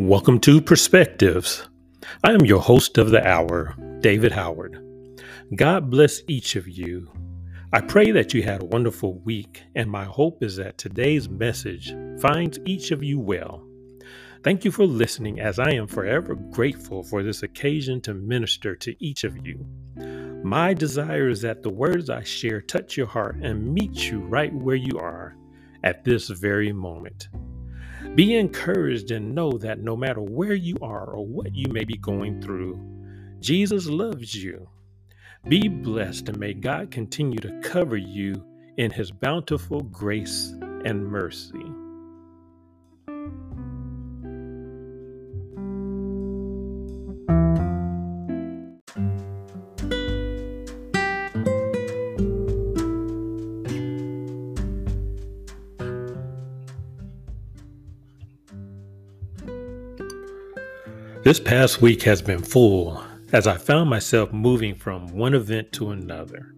[0.00, 1.68] Welcome to Perspectives.
[2.24, 4.82] I am your host of the hour, David Howard.
[5.54, 7.12] God bless each of you.
[7.74, 11.94] I pray that you had a wonderful week, and my hope is that today's message
[12.18, 13.62] finds each of you well.
[14.42, 19.04] Thank you for listening, as I am forever grateful for this occasion to minister to
[19.04, 19.66] each of you.
[20.42, 24.52] My desire is that the words I share touch your heart and meet you right
[24.52, 25.36] where you are
[25.84, 27.28] at this very moment.
[28.16, 31.96] Be encouraged and know that no matter where you are or what you may be
[31.96, 32.80] going through,
[33.38, 34.68] Jesus loves you.
[35.48, 38.44] Be blessed and may God continue to cover you
[38.78, 41.69] in his bountiful grace and mercy.
[61.30, 63.00] This past week has been full
[63.32, 66.56] as I found myself moving from one event to another.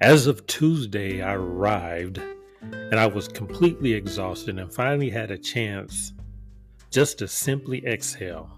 [0.00, 2.20] As of Tuesday, I arrived
[2.60, 6.12] and I was completely exhausted and finally had a chance
[6.92, 8.48] just to simply exhale.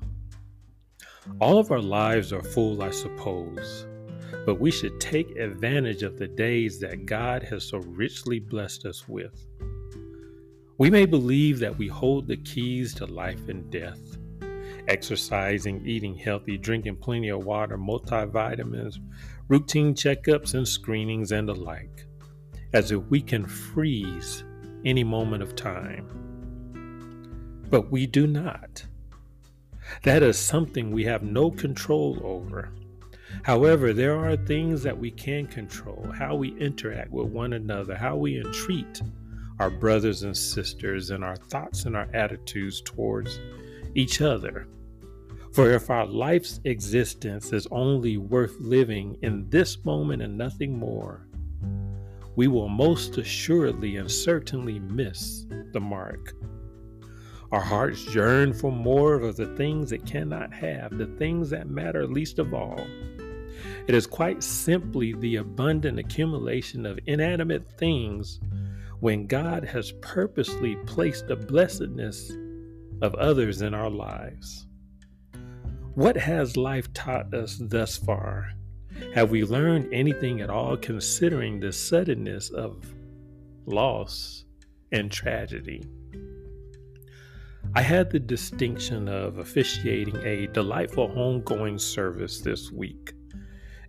[1.40, 3.86] All of our lives are full, I suppose,
[4.44, 9.08] but we should take advantage of the days that God has so richly blessed us
[9.08, 9.46] with.
[10.76, 14.18] We may believe that we hold the keys to life and death
[14.88, 18.98] exercising, eating healthy, drinking plenty of water, multivitamins,
[19.48, 22.06] routine checkups and screenings, and the like,
[22.72, 24.44] as if we can freeze
[24.84, 26.06] any moment of time.
[27.70, 28.84] But we do not.
[30.02, 32.70] That is something we have no control over.
[33.42, 38.16] However, there are things that we can control how we interact with one another, how
[38.16, 39.02] we entreat
[39.58, 43.38] our brothers and sisters, and our thoughts and our attitudes towards
[43.94, 44.66] each other.
[45.52, 51.28] For if our life's existence is only worth living in this moment and nothing more,
[52.36, 56.32] we will most assuredly and certainly miss the mark.
[57.52, 62.04] Our hearts yearn for more of the things it cannot have, the things that matter
[62.04, 62.84] least of all.
[63.86, 68.40] It is quite simply the abundant accumulation of inanimate things
[68.98, 72.32] when God has purposely placed the blessedness
[73.02, 74.66] of others in our lives.
[75.94, 78.50] What has life taught us thus far?
[79.14, 82.84] Have we learned anything at all considering the suddenness of
[83.66, 84.44] loss
[84.92, 85.84] and tragedy?
[87.76, 93.12] I had the distinction of officiating a delightful homegoing service this week,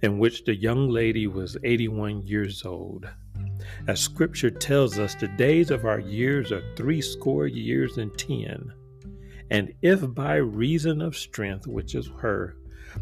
[0.01, 3.07] in which the young lady was 81 years old.
[3.87, 8.73] As scripture tells us, the days of our years are three score years and ten.
[9.51, 12.57] And if by reason of strength, which is her,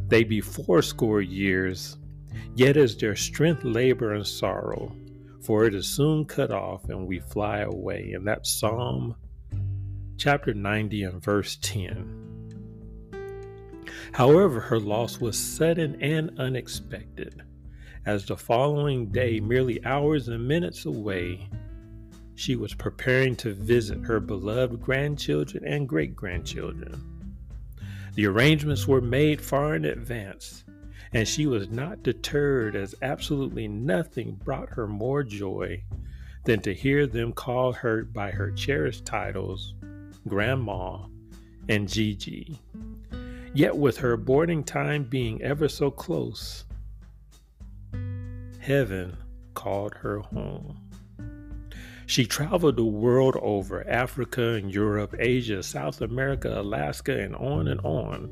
[0.08, 1.98] they be fourscore years,
[2.56, 4.96] yet is their strength labor and sorrow,
[5.42, 8.14] for it is soon cut off and we fly away.
[8.14, 9.16] And that's Psalm
[10.18, 12.20] chapter 90 and verse 10.
[14.14, 17.42] However, her loss was sudden and unexpected,
[18.06, 21.50] as the following day, merely hours and minutes away,
[22.36, 27.14] she was preparing to visit her beloved grandchildren and great grandchildren.
[28.16, 30.64] The arrangements were made far in advance,
[31.14, 35.84] and she was not deterred as absolutely nothing brought her more joy
[36.46, 39.74] than to hear them call her by her cherished titles,
[40.28, 41.06] Grandma
[41.70, 42.60] and Gigi.
[43.54, 46.66] Yet, with her boarding time being ever so close,
[48.60, 49.16] heaven
[49.54, 50.83] called her home.
[52.06, 57.80] She traveled the world over Africa and Europe, Asia, South America, Alaska, and on and
[57.82, 58.30] on,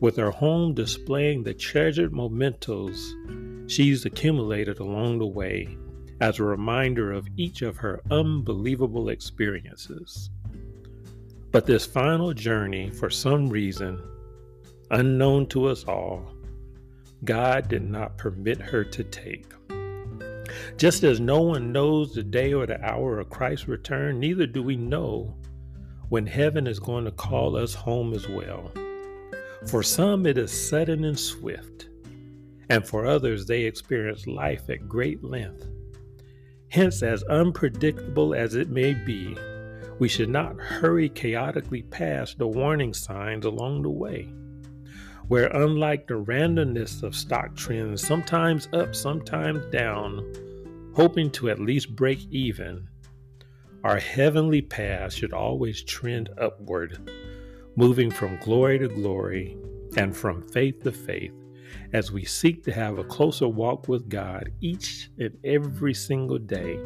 [0.00, 3.14] with her home displaying the treasured mementos
[3.66, 5.76] she's accumulated along the way
[6.20, 10.30] as a reminder of each of her unbelievable experiences.
[11.50, 14.00] But this final journey, for some reason,
[14.90, 16.32] unknown to us all,
[17.24, 19.52] God did not permit her to take.
[20.76, 24.62] Just as no one knows the day or the hour of Christ's return, neither do
[24.62, 25.34] we know
[26.08, 28.70] when heaven is going to call us home as well.
[29.68, 31.88] For some, it is sudden and swift,
[32.68, 35.66] and for others, they experience life at great length.
[36.68, 39.36] Hence, as unpredictable as it may be,
[39.98, 44.28] we should not hurry chaotically past the warning signs along the way.
[45.28, 51.96] Where, unlike the randomness of stock trends, sometimes up, sometimes down, hoping to at least
[51.96, 52.88] break even,
[53.82, 57.10] our heavenly path should always trend upward,
[57.74, 59.56] moving from glory to glory
[59.96, 61.32] and from faith to faith
[61.92, 66.78] as we seek to have a closer walk with God each and every single day.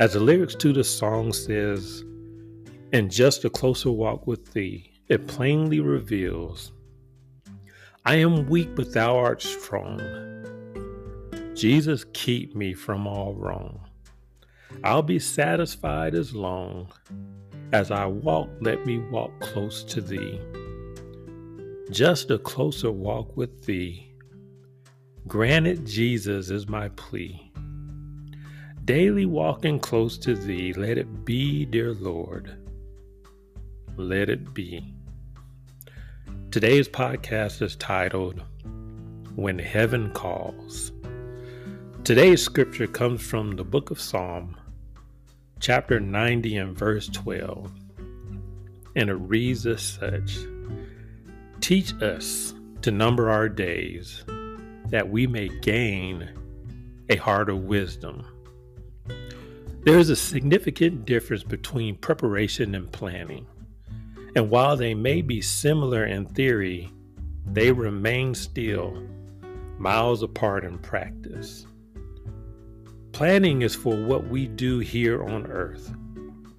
[0.00, 2.04] As the lyrics to the song says,
[2.92, 6.72] and just a closer walk with thee, it plainly reveals
[8.08, 10.00] I am weak, but thou art strong.
[11.54, 13.82] Jesus, keep me from all wrong.
[14.82, 16.90] I'll be satisfied as long
[17.74, 20.40] as I walk, let me walk close to thee.
[21.90, 24.10] Just a closer walk with thee.
[25.26, 27.52] Granted, Jesus is my plea.
[28.86, 32.56] Daily walking close to thee, let it be, dear Lord.
[33.98, 34.94] Let it be.
[36.50, 38.42] Today's podcast is titled
[39.36, 40.92] When Heaven Calls.
[42.04, 44.56] Today's scripture comes from the book of Psalm,
[45.60, 47.70] chapter 90 and verse 12.
[48.96, 50.38] And it reads as such
[51.60, 54.24] Teach us to number our days,
[54.86, 56.30] that we may gain
[57.10, 58.24] a heart of wisdom.
[59.84, 63.46] There is a significant difference between preparation and planning.
[64.34, 66.92] And while they may be similar in theory,
[67.46, 69.02] they remain still
[69.78, 71.66] miles apart in practice.
[73.12, 75.92] Planning is for what we do here on earth.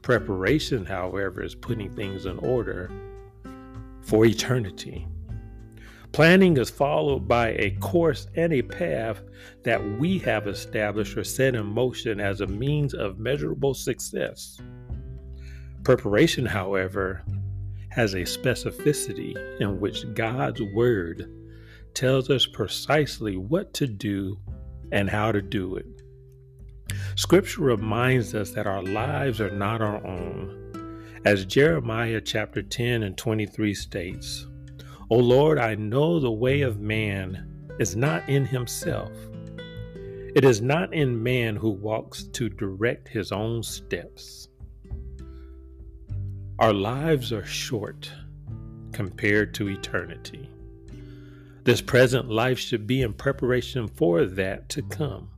[0.01, 2.92] Preparation, however, is putting things in order
[4.01, 5.07] for eternity.
[6.12, 9.21] Planning is followed by a course and a path
[9.63, 14.60] that we have established or set in motion as a means of measurable success.
[15.83, 17.24] Preparation, however,
[17.89, 21.30] has a specificity in which God's Word
[21.94, 24.39] tells us precisely what to do
[24.91, 25.86] and how to do it.
[27.15, 30.56] Scripture reminds us that our lives are not our own.
[31.25, 34.47] As Jeremiah chapter 10 and 23 states,
[35.09, 37.45] O Lord, I know the way of man
[37.80, 39.12] is not in himself.
[40.35, 44.48] It is not in man who walks to direct his own steps.
[46.59, 48.11] Our lives are short
[48.91, 50.50] compared to eternity.
[51.63, 55.29] This present life should be in preparation for that to come.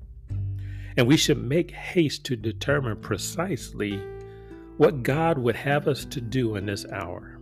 [0.97, 4.01] And we should make haste to determine precisely
[4.77, 7.39] what God would have us to do in this hour.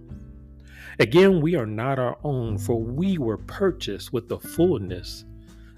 [0.99, 5.23] Again, we are not our own, for we were purchased with the fullness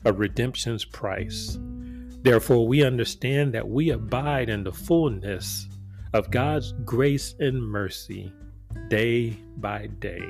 [0.05, 1.59] of redemption's price.
[2.23, 5.67] Therefore, we understand that we abide in the fullness
[6.13, 8.33] of God's grace and mercy
[8.89, 10.29] day by day.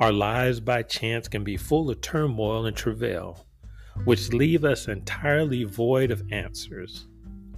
[0.00, 3.46] Our lives by chance can be full of turmoil and travail,
[4.04, 7.06] which leave us entirely void of answers.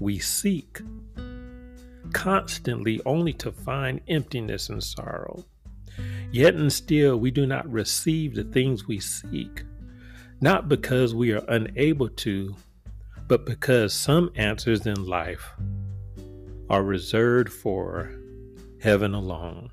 [0.01, 0.81] We seek
[2.13, 5.45] constantly only to find emptiness and sorrow.
[6.31, 9.65] Yet and still, we do not receive the things we seek,
[10.41, 12.55] not because we are unable to,
[13.27, 15.55] but because some answers in life
[16.71, 18.13] are reserved for
[18.81, 19.71] heaven alone.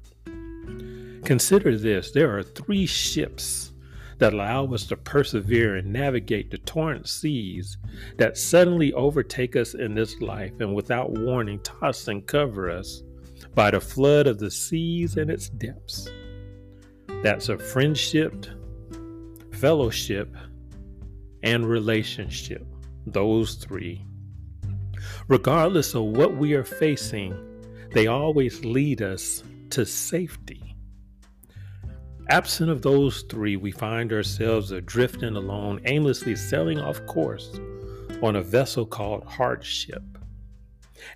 [1.24, 3.74] Consider this there are three ships
[4.18, 7.78] that allow us to persevere and navigate the torrent seas
[8.18, 13.04] that suddenly overtake us in this life and without warning toss and cover us
[13.54, 16.08] by the flood of the seas and its depths.
[17.24, 18.46] That's a friendship,
[19.52, 20.34] fellowship,
[21.44, 22.66] and relationship.
[23.08, 24.06] Those three
[25.28, 27.36] Regardless of what we are facing,
[27.94, 30.76] they always lead us to safety.
[32.30, 37.60] Absent of those three, we find ourselves drifting alone, aimlessly sailing off course
[38.22, 40.04] on a vessel called hardship.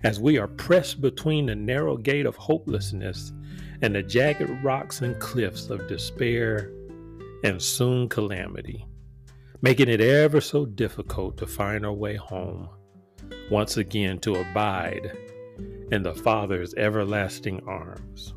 [0.02, 3.32] As we are pressed between the narrow gate of hopelessness
[3.80, 6.72] and the jagged rocks and cliffs of despair
[7.44, 8.84] and soon calamity,
[9.62, 12.68] making it ever so difficult to find our way home
[13.50, 15.16] once again to abide
[15.90, 18.34] in the Father's everlasting arms.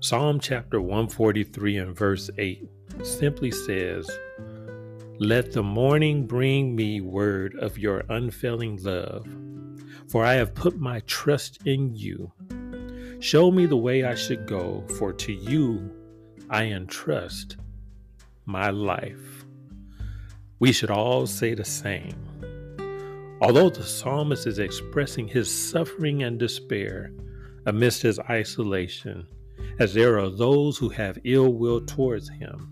[0.00, 2.68] Psalm chapter 143 and verse 8
[3.04, 4.10] simply says,
[5.18, 9.26] Let the morning bring me word of your unfailing love,
[10.08, 12.32] for I have put my trust in you.
[13.20, 15.88] Show me the way I should go, for to you
[16.50, 17.56] I entrust
[18.44, 19.44] my life.
[20.58, 22.31] We should all say the same.
[23.42, 27.12] Although the psalmist is expressing his suffering and despair
[27.66, 29.26] amidst his isolation,
[29.78, 32.68] as there are those who have ill will towards him,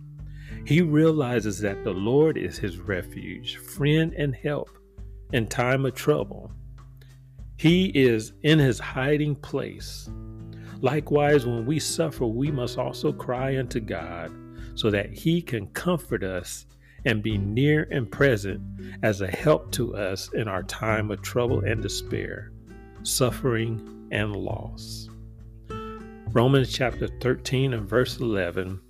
[0.64, 4.70] he realizes that the Lord is his refuge, friend, and help
[5.32, 6.50] in time of trouble.
[7.58, 10.08] He is in his hiding place,
[10.82, 14.32] Likewise, when we suffer, we must also cry unto God
[14.74, 16.64] so that he can comfort us
[17.04, 18.60] and be near and present
[19.02, 22.52] as a help to us in our time of trouble and despair,
[23.02, 25.08] suffering and loss.
[26.32, 28.80] Romans chapter 13 and verse 11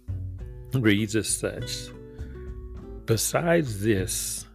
[0.75, 1.88] reads as such
[3.07, 4.47] Besides this,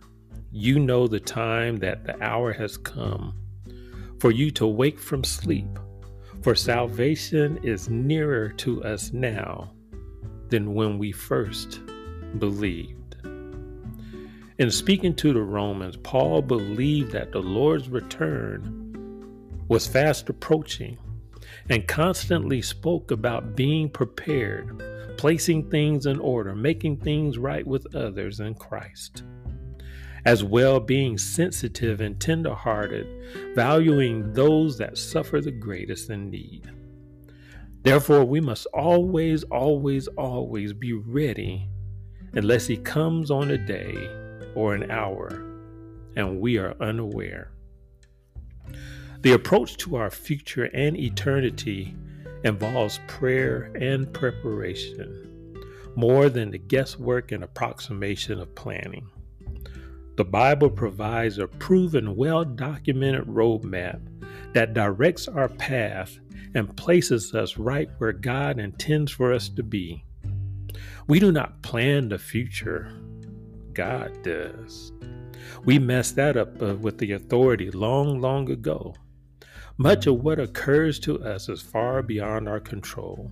[0.51, 3.33] you know the time that the hour has come
[4.19, 5.67] for you to wake from sleep,
[6.41, 9.71] for salvation is nearer to us now
[10.50, 11.81] than when we first
[12.39, 13.04] believed.
[14.57, 20.97] In speaking to the Romans, Paul believed that the Lord's return was fast approaching
[21.67, 24.81] and constantly spoke about being prepared,
[25.17, 29.24] placing things in order, making things right with others in Christ.
[30.24, 36.71] As well, being sensitive and tenderhearted, valuing those that suffer the greatest in need.
[37.81, 41.67] Therefore, we must always, always, always be ready
[42.31, 44.21] unless He comes on a day
[44.55, 45.45] or an hour
[46.15, 47.51] and we are unaware.
[49.21, 51.95] The approach to our future and eternity
[52.43, 55.57] involves prayer and preparation,
[55.95, 59.09] more than the guesswork and approximation of planning.
[60.15, 64.00] The Bible provides a proven, well documented roadmap
[64.53, 66.17] that directs our path
[66.53, 70.05] and places us right where God intends for us to be.
[71.07, 72.93] We do not plan the future,
[73.75, 74.91] God does.
[75.65, 78.96] We messed that up uh, with the authority long, long ago.
[79.77, 83.32] Much of what occurs to us is far beyond our control,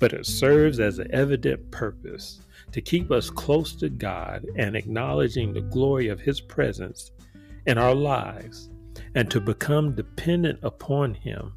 [0.00, 2.40] but it serves as an evident purpose
[2.72, 7.12] to keep us close to God and acknowledging the glory of His presence
[7.66, 8.68] in our lives
[9.14, 11.52] and to become dependent upon Him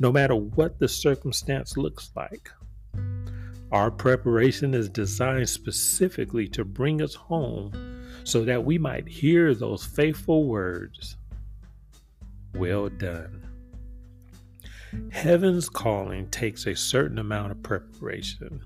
[0.00, 2.50] no matter what the circumstance looks like.
[3.74, 7.72] Our preparation is designed specifically to bring us home
[8.22, 11.16] so that we might hear those faithful words
[12.54, 13.42] Well done.
[15.10, 18.62] Heaven's calling takes a certain amount of preparation,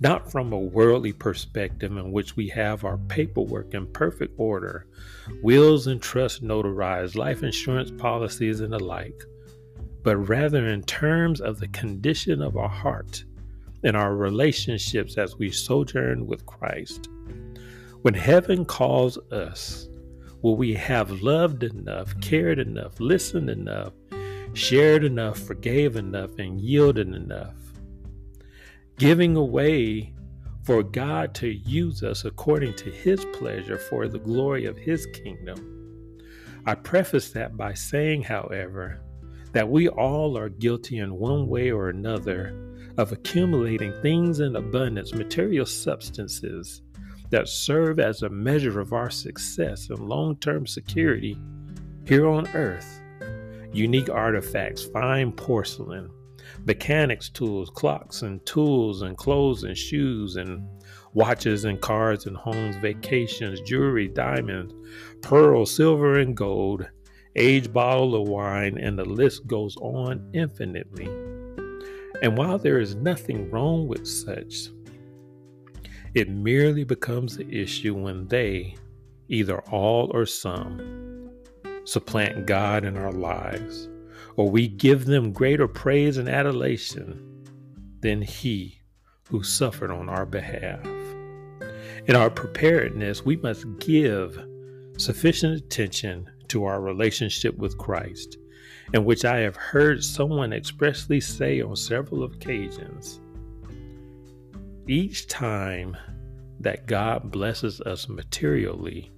[0.00, 4.86] not from a worldly perspective in which we have our paperwork in perfect order,
[5.42, 9.24] wills and trusts notarized, life insurance policies, and the like
[10.04, 13.24] but rather in terms of the condition of our heart
[13.82, 17.08] and our relationships as we sojourn with Christ.
[18.02, 19.88] When heaven calls us,
[20.42, 23.92] will we have loved enough, cared enough, listened enough,
[24.54, 27.54] shared enough, forgave enough, and yielded enough?
[28.98, 30.14] Giving away
[30.62, 36.20] for God to use us according to His pleasure for the glory of His kingdom.
[36.66, 39.00] I preface that by saying, however,
[39.52, 42.67] that we all are guilty in one way or another
[42.98, 46.82] of accumulating things in abundance, material substances
[47.30, 51.38] that serve as a measure of our success and long term security
[52.04, 53.00] here on earth.
[53.72, 56.10] Unique artifacts, fine porcelain,
[56.66, 60.66] mechanics tools, clocks and tools and clothes and shoes and
[61.14, 64.74] watches and cars and homes, vacations, jewelry, diamonds,
[65.22, 66.88] pearls, silver and gold,
[67.36, 71.27] aged bottle of wine, and the list goes on infinitely.
[72.22, 74.70] And while there is nothing wrong with such,
[76.14, 78.74] it merely becomes an issue when they,
[79.28, 81.30] either all or some,
[81.84, 83.88] supplant God in our lives,
[84.36, 87.24] or we give them greater praise and adulation
[88.00, 88.80] than He
[89.28, 90.84] who suffered on our behalf.
[92.06, 94.42] In our preparedness, we must give
[94.96, 98.38] sufficient attention to our relationship with Christ,
[98.92, 103.20] in which I have heard someone expressly say on several occasions
[104.86, 105.96] each time
[106.60, 109.10] that God blesses us materially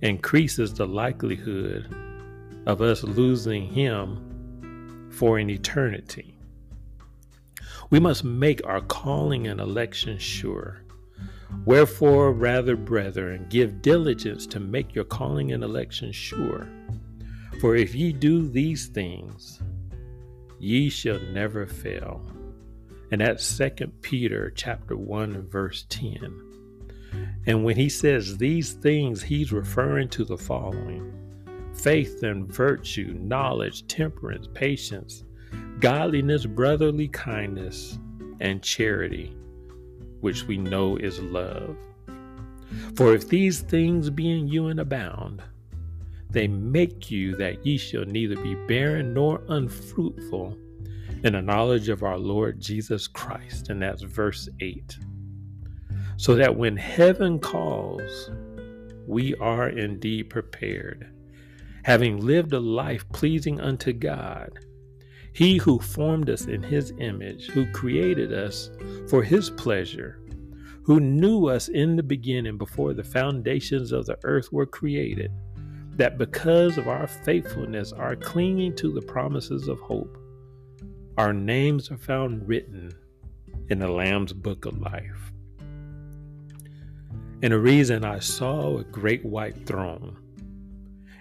[0.00, 1.94] increases the likelihood
[2.66, 6.38] of us losing Him for an eternity.
[7.90, 10.82] We must make our calling and election sure
[11.64, 16.68] Wherefore, rather, brethren, give diligence to make your calling and election sure.
[17.62, 19.62] For if ye do these things,
[20.58, 22.20] ye shall never fail.
[23.12, 26.42] And that's Second Peter chapter 1 verse 10.
[27.46, 31.14] And when he says these things, he's referring to the following
[31.72, 35.22] faith and virtue, knowledge, temperance, patience,
[35.78, 37.96] godliness, brotherly kindness,
[38.40, 39.36] and charity
[40.20, 41.76] which we know is love.
[42.96, 45.44] For if these things be in you and abound,
[46.32, 50.56] they make you that ye shall neither be barren nor unfruitful
[51.24, 53.68] in the knowledge of our Lord Jesus Christ.
[53.68, 54.98] And that's verse 8.
[56.16, 58.30] So that when heaven calls,
[59.06, 61.10] we are indeed prepared,
[61.84, 64.50] having lived a life pleasing unto God.
[65.34, 68.70] He who formed us in his image, who created us
[69.08, 70.20] for his pleasure,
[70.84, 75.30] who knew us in the beginning before the foundations of the earth were created,
[76.02, 80.18] that because of our faithfulness, our clinging to the promises of hope,
[81.16, 82.92] our names are found written
[83.68, 85.32] in the Lamb's book of life.
[87.40, 90.18] And the reason I saw a great white throne,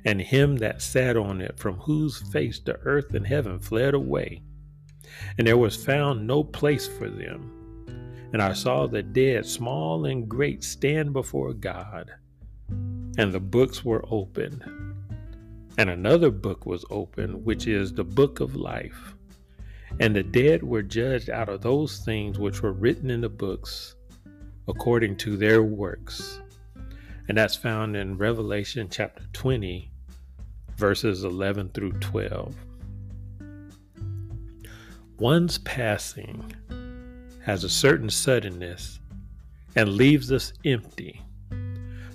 [0.03, 4.41] and him that sat on it, from whose face the earth and heaven fled away,
[5.37, 7.51] and there was found no place for them.
[8.33, 12.09] And I saw the dead, small and great, stand before God,
[13.17, 14.63] and the books were opened.
[15.77, 19.15] And another book was opened, which is the book of life.
[19.99, 23.95] And the dead were judged out of those things which were written in the books
[24.67, 26.41] according to their works.
[27.27, 29.89] And that's found in Revelation chapter 20,
[30.75, 32.55] verses 11 through 12.
[35.19, 36.51] One's passing
[37.43, 38.99] has a certain suddenness
[39.75, 41.21] and leaves us empty.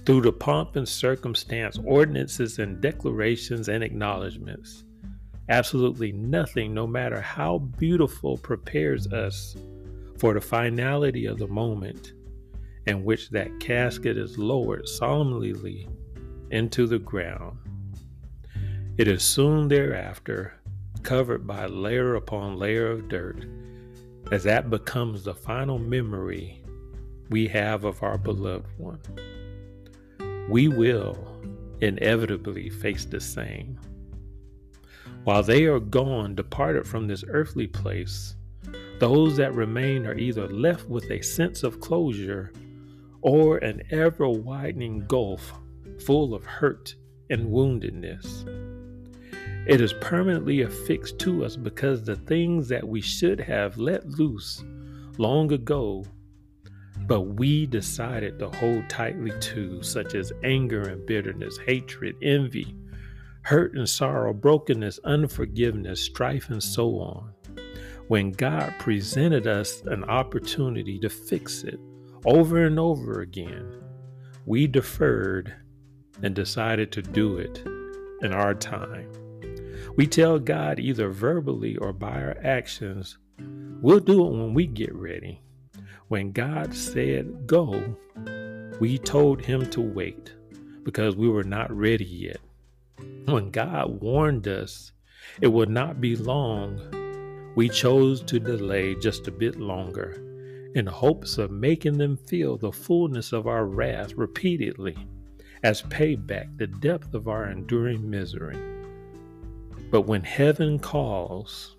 [0.07, 4.85] Through the pomp and circumstance, ordinances and declarations and acknowledgments,
[5.49, 9.57] Absolutely nothing, no matter how beautiful, prepares us
[10.19, 12.15] for the finality of the moment
[12.87, 15.89] in which that casket is lowered solemnly
[16.51, 17.59] into the ground.
[18.99, 20.55] It is soon thereafter
[21.03, 23.47] covered by layer upon layer of dirt,
[24.33, 26.61] as that becomes the final memory
[27.31, 29.01] we have of our beloved one.
[30.49, 31.19] We will
[31.81, 33.79] inevitably face the same.
[35.25, 38.37] While they are gone, departed from this earthly place,
[39.01, 42.53] those that remain are either left with a sense of closure
[43.23, 45.53] or an ever widening gulf
[46.05, 46.95] full of hurt
[47.29, 48.47] and woundedness.
[49.67, 54.63] It is permanently affixed to us because the things that we should have let loose
[55.19, 56.05] long ago,
[57.07, 62.75] but we decided to hold tightly to, such as anger and bitterness, hatred, envy,
[63.43, 67.33] hurt and sorrow, brokenness, unforgiveness, strife, and so on.
[68.09, 71.79] When God presented us an opportunity to fix it
[72.25, 73.83] over and over again,
[74.47, 75.55] we deferred
[76.23, 77.65] and decided to do it
[78.23, 79.13] in our time.
[79.97, 84.95] We tell God either verbally or by our actions, we'll do it when we get
[84.95, 85.41] ready.
[86.09, 87.97] When God said go,
[88.79, 90.33] we told him to wait
[90.85, 92.41] because we were not ready yet.
[93.25, 94.93] When God warned us
[95.41, 96.81] it would not be long,
[97.57, 100.23] we chose to delay just a bit longer
[100.77, 104.97] in hopes of making them feel the fullness of our wrath repeatedly
[105.65, 108.57] as payback the depth of our enduring misery.
[109.91, 111.77] But when heaven calls,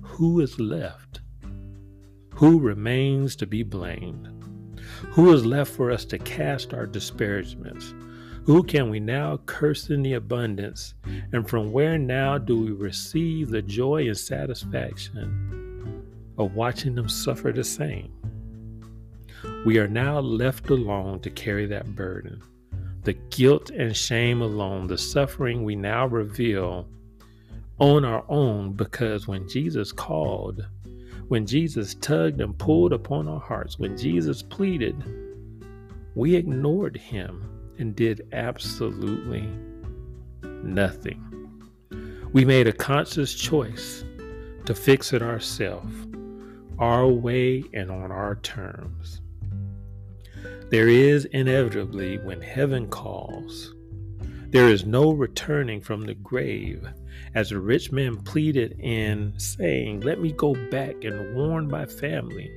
[0.00, 1.22] who is left?
[2.36, 4.28] Who remains to be blamed?
[5.10, 7.94] Who is left for us to cast our disparagements?
[8.44, 10.94] Who can we now curse in the abundance?
[11.32, 16.04] And from where now do we receive the joy and satisfaction
[16.36, 18.12] of watching them suffer the same?
[19.64, 22.42] We are now left alone to carry that burden.
[23.04, 26.88] The guilt and shame alone, the suffering we now reveal
[27.78, 30.66] on our own because when Jesus called,
[31.28, 34.94] when Jesus tugged and pulled upon our hearts, when Jesus pleaded,
[36.14, 39.48] we ignored him and did absolutely
[40.42, 41.20] nothing.
[42.32, 44.04] We made a conscious choice
[44.66, 45.94] to fix it ourselves,
[46.78, 49.20] our way and on our terms.
[50.70, 53.74] There is inevitably, when heaven calls,
[54.48, 56.88] there is no returning from the grave,
[57.34, 62.50] as the rich man pleaded in saying, Let me go back and warn my family.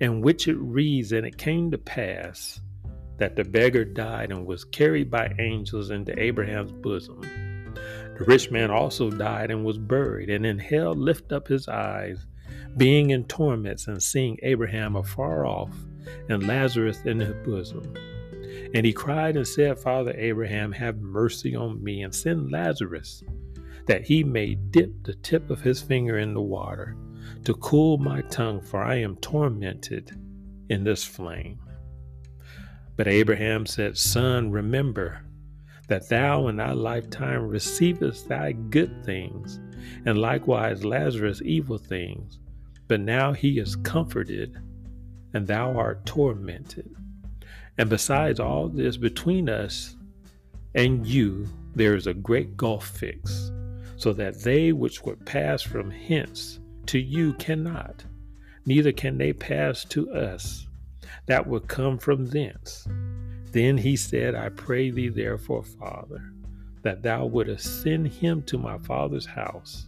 [0.00, 2.60] In which it reads, And it came to pass
[3.18, 7.20] that the beggar died and was carried by angels into Abraham's bosom.
[8.18, 12.26] The rich man also died and was buried, and in hell lift up his eyes,
[12.76, 15.74] being in torments and seeing Abraham afar off
[16.28, 17.94] and Lazarus in his bosom.
[18.74, 23.22] And he cried and said, Father Abraham, have mercy on me and send Lazarus,
[23.86, 26.96] that he may dip the tip of his finger in the water
[27.44, 30.18] to cool my tongue, for I am tormented
[30.68, 31.58] in this flame.
[32.96, 35.20] But Abraham said, Son, remember
[35.88, 39.60] that thou in thy lifetime receivest thy good things,
[40.04, 42.38] and likewise Lazarus evil things.
[42.88, 44.56] But now he is comforted,
[45.34, 46.94] and thou art tormented.
[47.78, 49.96] And besides all this, between us
[50.74, 53.52] and you there is a great gulf fixed,
[53.96, 58.04] so that they which would pass from hence to you cannot,
[58.64, 60.66] neither can they pass to us
[61.26, 62.86] that would come from thence.
[63.52, 66.22] Then he said, I pray thee, therefore, Father,
[66.82, 69.86] that thou wouldest send him to my father's house.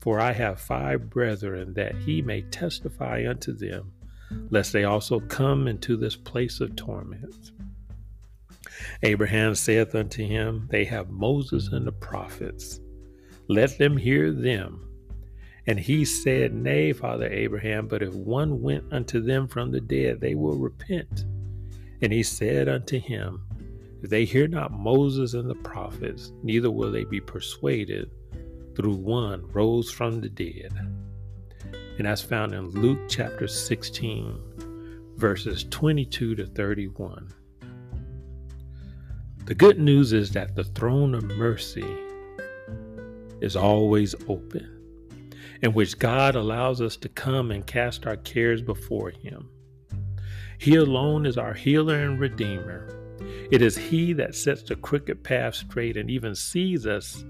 [0.00, 3.92] For I have five brethren, that he may testify unto them,
[4.50, 7.52] lest they also come into this place of torment.
[9.02, 12.80] Abraham saith unto him, They have Moses and the prophets.
[13.48, 14.88] Let them hear them.
[15.66, 20.20] And he said, Nay, Father Abraham, but if one went unto them from the dead,
[20.20, 21.24] they will repent.
[22.00, 23.46] And he said unto him,
[24.02, 28.10] If they hear not Moses and the prophets, neither will they be persuaded
[28.74, 30.72] through one rose from the dead.
[31.98, 34.40] And that's found in Luke chapter 16,
[35.16, 37.32] verses 22 to 31.
[39.44, 41.86] The good news is that the throne of mercy
[43.42, 44.68] is always open,
[45.62, 49.50] in which God allows us to come and cast our cares before Him.
[50.58, 52.88] He alone is our healer and redeemer.
[53.50, 57.24] It is He that sets the crooked path straight and even sees us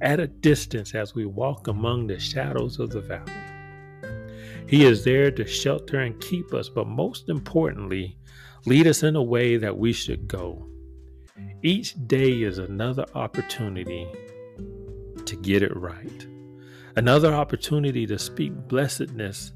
[0.00, 3.32] at a distance as we walk among the shadows of the valley.
[4.66, 8.16] He is there to shelter and keep us, but most importantly,
[8.64, 10.66] lead us in a way that we should go.
[11.62, 14.06] Each day is another opportunity
[15.30, 16.26] to get it right,
[16.96, 19.52] another opportunity to speak blessedness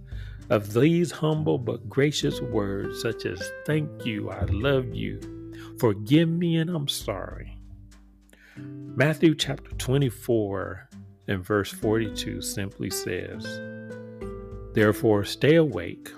[0.50, 5.20] of these humble but gracious words, such as Thank you, I love you,
[5.78, 7.58] forgive me, and I'm sorry.
[8.56, 10.88] Matthew chapter 24
[11.26, 13.44] and verse 42 simply says,
[14.74, 16.12] Therefore stay awake,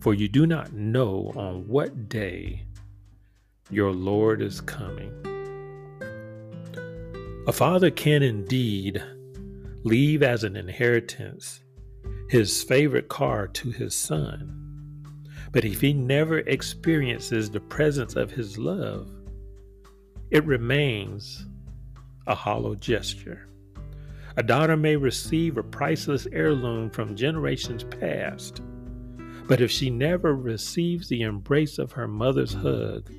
[0.00, 2.64] for you do not know on what day
[3.70, 5.12] your Lord is coming.
[7.48, 9.02] A father can indeed
[9.82, 11.60] leave as an inheritance
[12.28, 15.02] his favorite car to his son.
[15.50, 19.08] But if he never experiences the presence of his love,
[20.30, 21.46] it remains
[22.26, 23.48] a hollow gesture.
[24.36, 28.60] A daughter may receive a priceless heirloom from generations past,
[29.46, 33.10] but if she never receives the embrace of her mother's hug,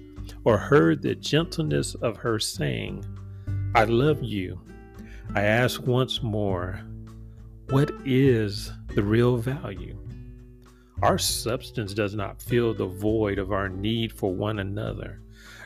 [0.44, 3.04] or heard the gentleness of her saying,
[3.76, 4.60] I love you,
[5.36, 6.82] I ask once more,
[7.70, 9.96] what is the real value?
[11.04, 15.22] Our substance does not fill the void of our need for one another,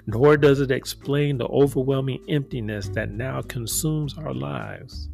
[0.06, 5.08] nor does it explain the overwhelming emptiness that now consumes our lives.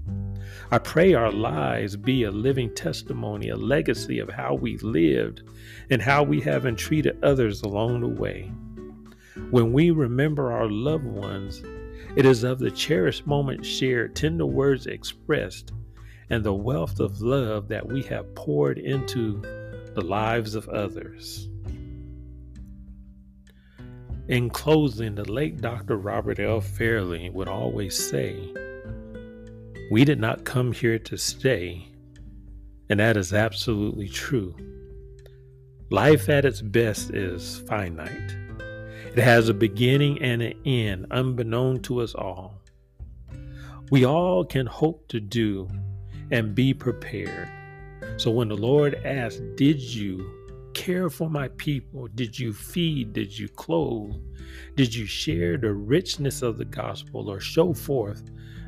[0.71, 5.43] I pray our lives be a living testimony, a legacy of how we lived
[5.91, 8.51] and how we have entreated others along the way.
[9.51, 11.61] When we remember our loved ones,
[12.15, 15.71] it is of the cherished moments shared, tender words expressed,
[16.29, 19.41] and the wealth of love that we have poured into
[19.93, 21.49] the lives of others.
[24.27, 25.97] In closing, the late Dr.
[25.97, 26.61] Robert L.
[26.61, 28.53] Fairley would always say,
[29.91, 31.87] We did not come here to stay,
[32.89, 34.55] and that is absolutely true.
[35.89, 38.38] Life at its best is finite.
[39.19, 42.53] It has a beginning and an end, unbeknown to us all.
[43.91, 45.67] We all can hope to do
[46.31, 47.49] and be prepared.
[48.15, 52.07] So when the Lord asks, Did you care for my people?
[52.15, 53.11] Did you feed?
[53.11, 54.15] Did you clothe?
[54.77, 58.23] Did you share the richness of the gospel or show forth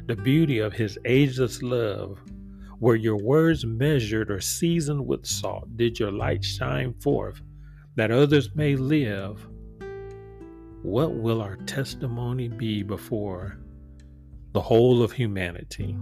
[0.07, 2.19] the beauty of his ageless love?
[2.81, 5.77] Were your words measured or seasoned with salt?
[5.77, 7.41] Did your light shine forth
[7.95, 9.47] that others may live
[10.83, 13.57] what will our testimony be before
[14.53, 15.93] the whole of humanity?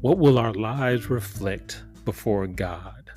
[0.00, 3.10] What will our lives reflect before God?